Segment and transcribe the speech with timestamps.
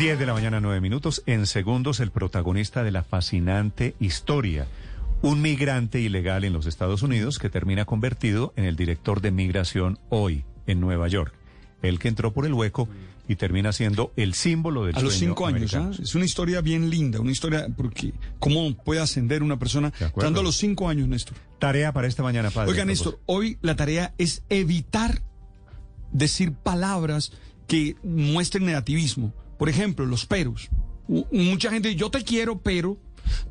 [0.00, 1.22] 10 de la mañana, 9 minutos.
[1.26, 4.66] En segundos, el protagonista de la fascinante historia.
[5.20, 9.98] Un migrante ilegal en los Estados Unidos que termina convertido en el director de migración
[10.08, 11.34] hoy en Nueva York.
[11.82, 12.88] El que entró por el hueco
[13.28, 15.74] y termina siendo el símbolo del A los cinco años.
[15.74, 15.90] ¿ah?
[16.02, 20.42] Es una historia bien linda, una historia porque cómo puede ascender una persona dando a
[20.42, 21.36] los cinco años, Néstor.
[21.58, 22.70] Tarea para esta mañana, padre.
[22.70, 25.20] Oiga, Néstor, hoy la tarea es evitar
[26.10, 27.32] decir palabras
[27.66, 29.34] que muestren negativismo.
[29.60, 30.70] Por ejemplo, los peros.
[31.30, 32.96] Mucha gente, yo te quiero, pero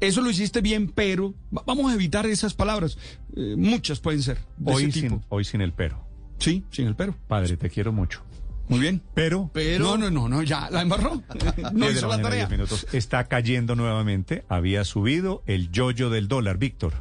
[0.00, 2.96] eso lo hiciste bien, pero Va- vamos a evitar esas palabras.
[3.34, 5.16] Eh, muchas pueden ser de Hoy ese tipo.
[5.16, 6.04] sin, hoy sin el pero.
[6.38, 7.16] Sí, sin el pero.
[7.26, 8.22] Padre, te quiero mucho.
[8.68, 9.02] Muy bien.
[9.14, 11.22] Pero, No, no, no, no, ya la embarró.
[11.72, 12.46] No 10 de hizo la tarea.
[12.46, 12.86] 10 minutos.
[12.92, 14.44] Está cayendo nuevamente.
[14.48, 16.92] Había subido el yoyo del dólar, Víctor.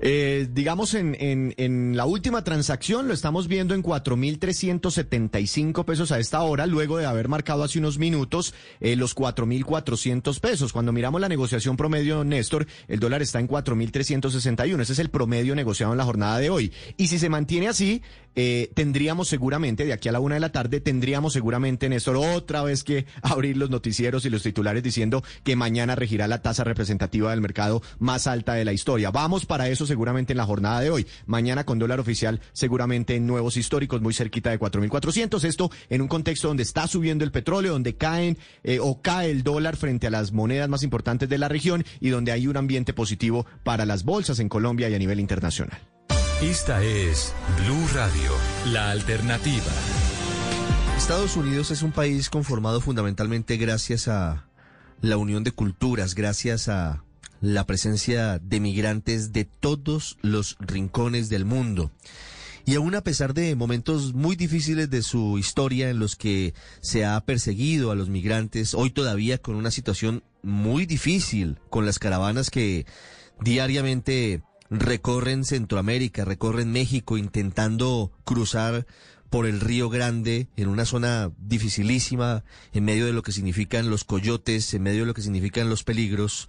[0.00, 6.42] Eh, digamos, en, en, la última transacción lo estamos viendo en 4.375 pesos a esta
[6.42, 10.72] hora, luego de haber marcado hace unos minutos eh, los 4.400 pesos.
[10.72, 14.80] Cuando miramos la negociación promedio, Néstor, el dólar está en 4.361.
[14.80, 16.72] Ese es el promedio negociado en la jornada de hoy.
[16.96, 18.02] Y si se mantiene así,
[18.40, 22.62] eh, tendríamos seguramente, de aquí a la una de la tarde, tendríamos seguramente, Néstor, otra
[22.62, 27.32] vez que abrir los noticieros y los titulares diciendo que mañana regirá la tasa representativa
[27.32, 29.10] del mercado más alta de la historia.
[29.10, 31.04] Vamos para eso seguramente en la jornada de hoy.
[31.26, 35.42] Mañana con dólar oficial seguramente en nuevos históricos muy cerquita de 4.400.
[35.42, 39.42] Esto en un contexto donde está subiendo el petróleo, donde caen eh, o cae el
[39.42, 42.92] dólar frente a las monedas más importantes de la región y donde hay un ambiente
[42.92, 45.87] positivo para las bolsas en Colombia y a nivel internacional.
[46.42, 47.34] Esta es
[47.64, 48.30] Blue Radio,
[48.66, 49.72] la alternativa.
[50.96, 54.48] Estados Unidos es un país conformado fundamentalmente gracias a
[55.00, 57.02] la unión de culturas, gracias a
[57.40, 61.90] la presencia de migrantes de todos los rincones del mundo.
[62.64, 67.04] Y aún a pesar de momentos muy difíciles de su historia en los que se
[67.04, 72.48] ha perseguido a los migrantes, hoy todavía con una situación muy difícil, con las caravanas
[72.48, 72.86] que
[73.40, 78.86] diariamente recorren Centroamérica, recorren México intentando cruzar
[79.30, 84.04] por el Río Grande en una zona dificilísima, en medio de lo que significan los
[84.04, 86.48] coyotes, en medio de lo que significan los peligros,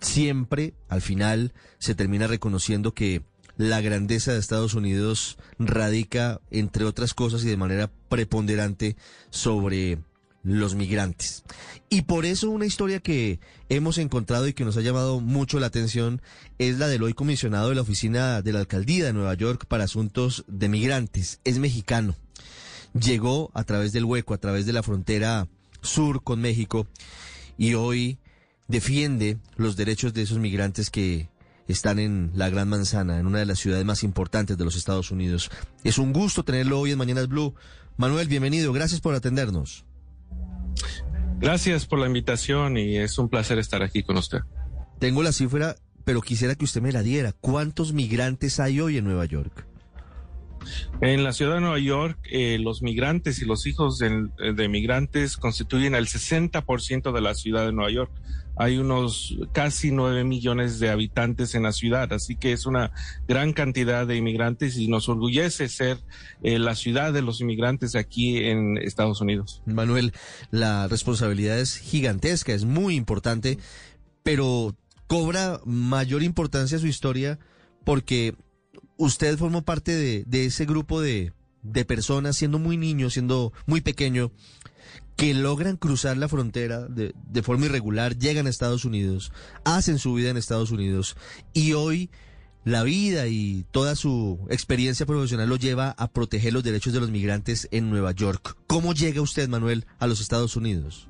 [0.00, 3.22] siempre al final se termina reconociendo que
[3.56, 8.96] la grandeza de Estados Unidos radica, entre otras cosas y de manera preponderante,
[9.30, 9.98] sobre
[10.46, 11.42] los migrantes.
[11.88, 15.66] Y por eso una historia que hemos encontrado y que nos ha llamado mucho la
[15.66, 16.22] atención
[16.58, 19.84] es la del hoy comisionado de la oficina de la alcaldía de Nueva York para
[19.84, 21.40] asuntos de migrantes.
[21.44, 22.14] Es mexicano.
[22.94, 25.48] Llegó a través del hueco, a través de la frontera
[25.82, 26.86] sur con México
[27.58, 28.18] y hoy
[28.68, 31.28] defiende los derechos de esos migrantes que
[31.66, 35.10] están en la Gran Manzana, en una de las ciudades más importantes de los Estados
[35.10, 35.50] Unidos.
[35.82, 37.54] Es un gusto tenerlo hoy en Mañanas Blue.
[37.96, 38.72] Manuel, bienvenido.
[38.72, 39.84] Gracias por atendernos.
[41.38, 44.38] Gracias por la invitación y es un placer estar aquí con usted.
[44.98, 47.32] Tengo la cifra, pero quisiera que usted me la diera.
[47.32, 49.66] ¿Cuántos migrantes hay hoy en Nueva York?
[51.00, 55.36] En la ciudad de Nueva York, eh, los migrantes y los hijos de, de migrantes
[55.36, 58.10] constituyen el 60% de la ciudad de Nueva York.
[58.58, 62.90] Hay unos casi 9 millones de habitantes en la ciudad, así que es una
[63.28, 65.98] gran cantidad de inmigrantes y nos orgullece ser
[66.42, 69.62] eh, la ciudad de los inmigrantes aquí en Estados Unidos.
[69.66, 70.14] Manuel,
[70.50, 73.58] la responsabilidad es gigantesca, es muy importante,
[74.22, 74.74] pero
[75.06, 77.38] cobra mayor importancia su historia
[77.84, 78.34] porque
[78.96, 83.80] usted formó parte de, de ese grupo de, de personas, siendo muy niño, siendo muy
[83.80, 84.32] pequeño,
[85.16, 89.32] que logran cruzar la frontera de, de, forma irregular, llegan a Estados Unidos,
[89.64, 91.16] hacen su vida en Estados Unidos
[91.54, 92.10] y hoy
[92.64, 97.10] la vida y toda su experiencia profesional lo lleva a proteger los derechos de los
[97.10, 98.56] migrantes en Nueva York.
[98.66, 101.08] ¿Cómo llega usted, Manuel, a los Estados Unidos?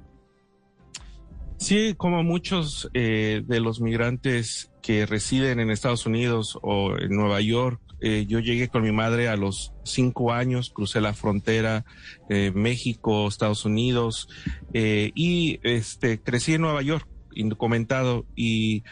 [1.59, 7.41] Sí, como muchos eh, de los migrantes que residen en Estados Unidos o en Nueva
[7.41, 11.85] York, eh, yo llegué con mi madre a los cinco años, crucé la frontera
[12.29, 14.29] eh, México, Estados Unidos
[14.75, 17.09] eh, y este crecí en Nueva York,
[17.59, 18.83] comentado y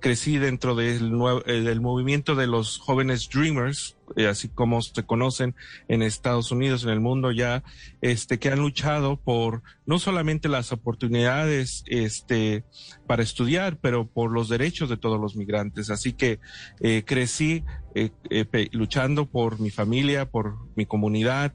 [0.00, 1.12] crecí dentro del,
[1.46, 5.54] eh, del movimiento de los jóvenes Dreamers, eh, así como se conocen
[5.88, 7.62] en Estados Unidos, en el mundo ya,
[8.00, 12.64] este, que han luchado por no solamente las oportunidades, este,
[13.06, 15.90] para estudiar, pero por los derechos de todos los migrantes.
[15.90, 16.38] Así que
[16.80, 17.64] eh, crecí
[17.94, 18.10] eh,
[18.72, 21.54] luchando por mi familia, por mi comunidad.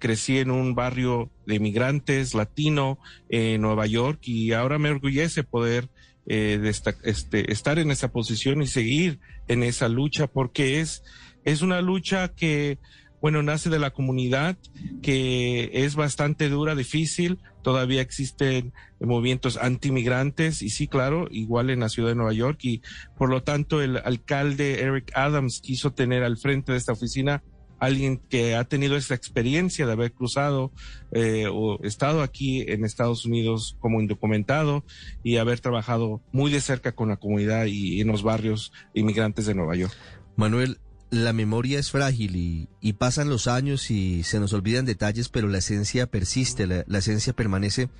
[0.00, 2.98] crecí en un barrio de migrantes latino
[3.28, 5.88] en Nueva York y ahora me orgullece poder
[6.34, 9.18] de este, estar en esa posición y seguir
[9.48, 11.02] en esa lucha porque es
[11.44, 12.78] es una lucha que,
[13.20, 14.56] bueno, nace de la comunidad,
[15.02, 17.38] que es bastante dura, difícil.
[17.62, 22.58] Todavía existen movimientos antimigrantes y sí, claro, igual en la ciudad de Nueva York.
[22.62, 22.82] Y
[23.16, 27.42] por lo tanto, el alcalde Eric Adams quiso tener al frente de esta oficina
[27.80, 30.70] alguien que ha tenido esa experiencia de haber cruzado
[31.12, 34.84] eh, o estado aquí en Estados Unidos como indocumentado
[35.24, 39.54] y haber trabajado muy de cerca con la comunidad y en los barrios inmigrantes de
[39.54, 39.96] Nueva York.
[40.36, 40.78] Manuel,
[41.10, 45.58] la memoria es frágil y, pasan los años y se nos olvidan detalles, pero la
[45.58, 47.90] esencia persiste, la, esencia permanece.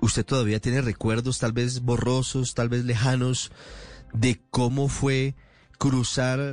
[0.00, 3.52] ¿Usted todavía tiene recuerdos tal vez borrosos, tal vez lejanos,
[4.12, 5.34] de cómo fue
[5.78, 6.52] cruzar?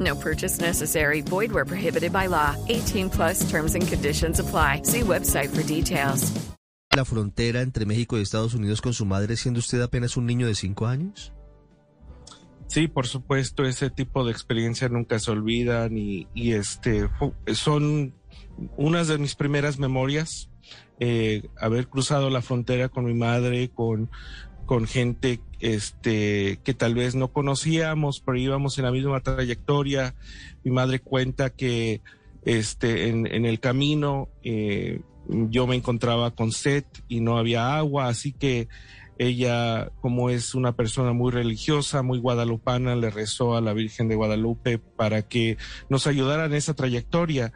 [0.00, 1.20] No purchase necessary.
[1.20, 2.56] Void where prohibited by law.
[2.68, 4.82] 18 plus terms and conditions apply.
[4.84, 6.30] See website for details.
[6.96, 10.46] la frontera entre México y Estados Unidos con su madre siendo usted apenas un niño
[10.46, 11.32] de cinco años?
[12.66, 17.08] Sí, por supuesto, ese tipo de experiencia nunca se olvidan y, este
[17.52, 18.14] son
[18.76, 20.50] unas de mis primeras memorias,
[21.00, 24.10] eh, haber cruzado la frontera con mi madre, con,
[24.70, 30.14] con gente este, que tal vez no conocíamos, pero íbamos en la misma trayectoria.
[30.62, 32.02] Mi madre cuenta que
[32.44, 38.30] este, en, el camino eh, yo me encontraba con sed y no había agua, así
[38.32, 38.68] que
[39.18, 44.14] ella, como es una persona muy religiosa, muy guadalupana, le rezó a la Virgen de
[44.14, 45.58] Guadalupe para que
[45.88, 47.52] nos ayudara en esa trayectoria.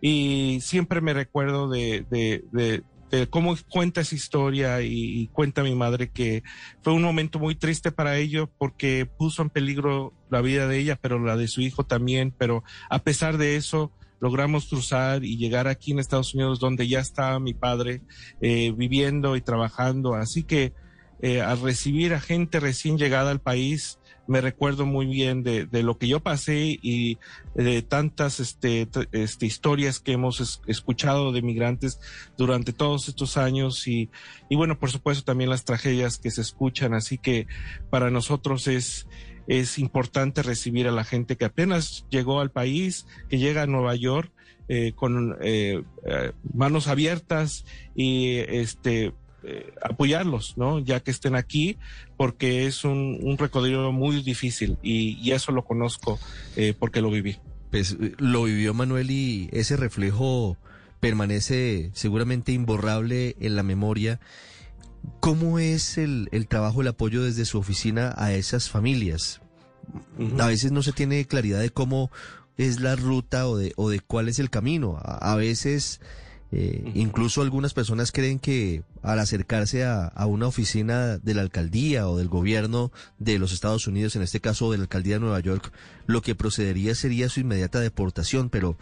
[0.00, 2.84] Y siempre me recuerdo de,
[3.30, 6.42] cómo cuenta esa historia y, cuenta mi madre que
[6.82, 10.98] fue un momento muy triste para ello porque puso en peligro la vida de ella,
[11.00, 12.34] pero la de su hijo también.
[12.36, 17.00] Pero a pesar de eso, logramos cruzar y llegar aquí en Estados Unidos donde ya
[17.00, 18.02] estaba mi padre
[18.40, 20.14] eh, viviendo y trabajando.
[20.14, 20.72] Así que
[21.20, 25.98] eh, al recibir a gente recién llegada al país, me recuerdo muy bien de, lo
[25.98, 27.18] que yo pasé y
[27.54, 32.00] de tantas este, este historias que hemos escuchado de migrantes
[32.36, 34.10] durante todos estos años y,
[34.48, 36.94] y bueno, por supuesto también las tragedias que se escuchan.
[36.94, 37.46] Así que
[37.90, 39.06] para nosotros es,
[39.46, 43.94] es importante recibir a la gente que apenas llegó al país, que llega a Nueva
[43.96, 44.32] York
[44.68, 47.64] eh, con eh, eh, manos abiertas
[47.94, 49.12] y este
[49.82, 50.78] apoyarlos, ¿no?
[50.78, 51.78] Ya que estén aquí,
[52.16, 56.18] porque es un, un recorrido muy difícil y, y eso lo conozco
[56.78, 57.38] porque lo viví.
[57.70, 60.58] Pues lo vivió Manuel y ese reflejo
[61.00, 64.20] permanece seguramente imborrable en la memoria.
[65.18, 69.40] ¿Cómo es el, el, trabajo, el apoyo desde su oficina a esas familias?
[70.38, 72.10] A veces no se tiene claridad de cómo
[72.56, 75.00] es la ruta o de, o de cuál es el camino.
[75.02, 76.00] A, veces
[76.52, 82.08] eh, incluso algunas personas creen que al acercarse a, a, una oficina de la alcaldía
[82.08, 85.40] o del gobierno de los Estados Unidos, en este caso de la alcaldía de Nueva
[85.40, 85.72] York,
[86.06, 88.76] lo que procedería sería su inmediata deportación, pero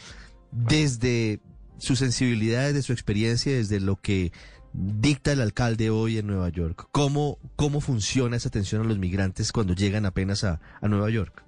[0.51, 1.41] desde
[1.79, 4.33] su sensibilidad, desde su experiencia, desde lo que
[4.73, 6.89] dicta el alcalde hoy en Nueva York?
[6.93, 11.43] ¿Cómo, cómo funciona esa atención a los migrantes cuando llegan apenas a, Nueva York?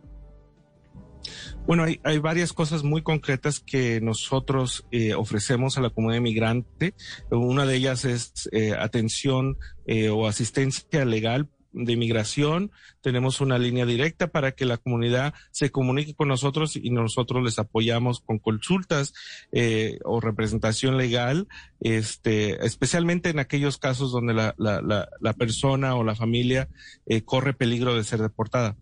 [1.67, 6.95] Bueno, hay, varias cosas muy concretas que nosotros eh, ofrecemos a la comunidad migrante.
[7.31, 13.87] Una de ellas es eh, atención eh, o asistencia legal de inmigración, tenemos una línea
[13.87, 19.15] directa para que la comunidad se comunique con nosotros y nosotros les apoyamos con consultas
[20.05, 21.49] o representación legal,
[21.81, 26.69] este, especialmente en aquellos casos donde la, persona o la familia
[27.25, 28.77] corre peligro de ser deportada.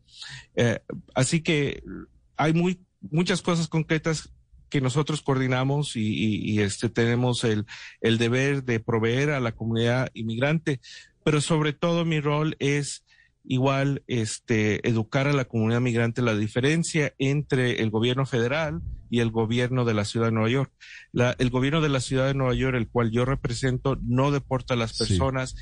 [1.15, 1.85] Así que
[2.41, 4.33] hay muy, muchas cosas concretas
[4.69, 7.67] que nosotros coordinamos y, y, y, este tenemos el,
[8.01, 10.81] el deber de proveer a la comunidad inmigrante
[11.25, 13.05] pero sobre todo mi rol es
[13.45, 19.31] igual este, educar a la comunidad migrante la diferencia entre el gobierno federal y el
[19.31, 20.73] gobierno de la ciudad de Nueva York.
[21.13, 24.75] La, el gobierno de la ciudad de Nueva York, el cual yo represento, no deporta
[24.75, 25.57] a las personas.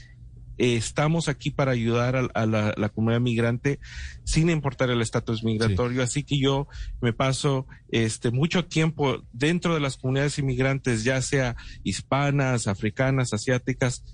[0.59, 3.79] Eh, estamos aquí para ayudar a, la, la, comunidad migrante
[4.25, 6.03] sin importar el estatus migratorio.
[6.03, 6.69] Así que yo
[7.01, 14.05] me paso este, mucho tiempo dentro de las comunidades inmigrantes, ya sea hispanas, africanas, asiáticas,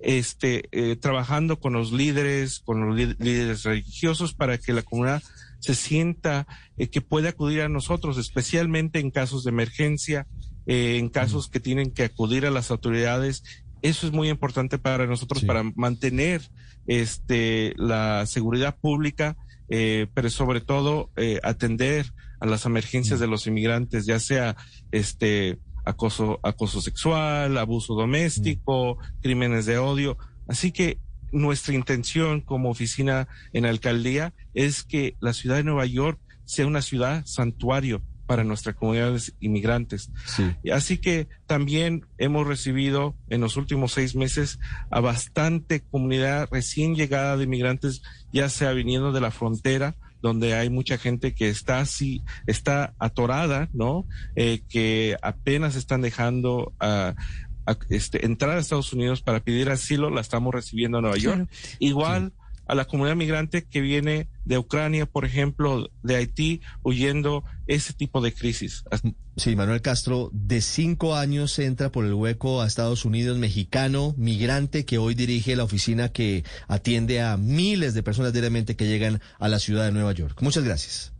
[0.00, 5.22] este, eh, trabajando con los líderes, con los líderes religiosos para que la comunidad
[5.60, 6.46] se sienta
[6.76, 10.26] eh, que puede acudir a nosotros, especialmente en casos de emergencia,
[10.66, 13.42] eh, en casos que tienen que acudir a las autoridades.
[13.84, 16.40] Eso es muy importante para nosotros para mantener
[16.86, 19.36] este, la seguridad pública,
[19.68, 21.10] pero sobre todo
[21.42, 22.06] atender
[22.40, 24.56] a las emergencias de los inmigrantes, ya sea
[24.90, 30.16] este acoso, acoso sexual, abuso doméstico, crímenes de odio.
[30.48, 30.98] Así que
[31.32, 36.82] nuestra intención como oficina en alcaldía es que la ciudad de Nueva York sea una
[36.82, 40.10] ciudad santuario para nuestras comunidades inmigrantes.
[40.72, 44.58] Así que también hemos recibido en los últimos seis meses
[44.90, 48.02] a bastante comunidad recién llegada de inmigrantes,
[48.32, 53.68] ya sea viniendo de la frontera donde hay mucha gente que está así, está atorada,
[53.74, 54.06] ¿no?
[54.36, 57.14] Eh, que apenas están dejando a,
[57.90, 61.50] este, entrar a Estados Unidos para pedir asilo, la estamos recibiendo en Nueva York.
[61.78, 62.32] Igual
[62.66, 68.20] a la comunidad migrante que viene de Ucrania, por ejemplo, de Haití, huyendo ese tipo
[68.20, 68.84] de crisis.
[69.36, 74.84] Sí, Manuel Castro, de cinco años entra por el hueco a Estados Unidos, mexicano, migrante,
[74.84, 79.48] que hoy dirige la oficina que atiende a miles de personas diariamente que llegan a
[79.48, 80.40] la ciudad de Nueva York.
[80.42, 81.12] Muchas gracias.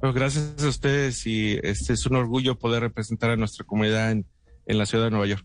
[0.00, 4.26] Bueno, gracias a ustedes y este es un orgullo poder representar a nuestra comunidad en,
[4.66, 5.44] en la ciudad de Nueva York.